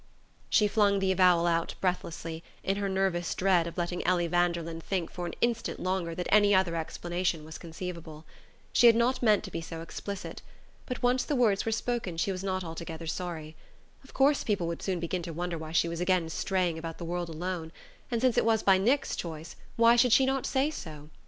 [0.49, 5.11] She flung the avowal out breathlessly, in her nervous dread of letting Ellie Vanderlyn think
[5.11, 8.25] for an instant longer that any other explanation was conceivable.
[8.73, 10.41] She had not meant to be so explicit;
[10.87, 13.55] but once the words were spoken she was not altogether sorry.
[14.03, 17.05] Of course people would soon begin to wonder why she was again straying about the
[17.05, 17.71] world alone;
[18.09, 21.11] and since it was by Nick's choice, why should she not say so?